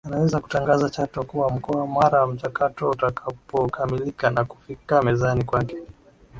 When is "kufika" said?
4.45-5.01